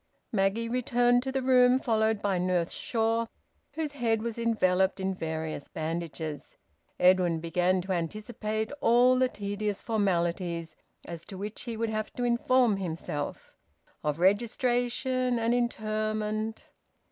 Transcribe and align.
Maggie 0.31 0.67
returned 0.67 1.21
to 1.21 1.31
the 1.31 1.43
room, 1.43 1.77
followed 1.77 2.23
by 2.23 2.39
Nurse 2.39 2.71
Shaw, 2.71 3.27
whose 3.73 3.91
head 3.91 4.23
was 4.23 4.39
enveloped 4.39 4.99
in 4.99 5.13
various 5.13 5.67
bandages. 5.67 6.57
Edwin 6.99 7.39
began 7.39 7.81
to 7.81 7.91
anticipate 7.91 8.71
all 8.81 9.15
the 9.19 9.29
tedious 9.29 9.83
formalities, 9.83 10.75
as 11.05 11.23
to 11.25 11.37
which 11.37 11.61
he 11.65 11.77
would 11.77 11.91
have 11.91 12.11
to 12.13 12.23
inform 12.23 12.77
himself, 12.77 13.51
of 14.03 14.17
registration 14.19 15.37
and 15.37 15.53
interment... 15.53 16.69